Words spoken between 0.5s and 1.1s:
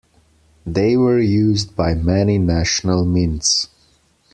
They